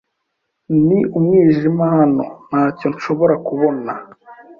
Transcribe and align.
Ni 0.85 0.99
umwijima 1.17 1.83
hano. 1.95 2.25
Ntacyo 2.47 2.85
nshobora 2.95 3.35
kubona. 3.47 3.91